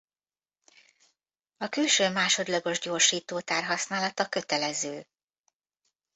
[1.57, 5.05] A külső másodlagos gyorsítótár használata kötelező.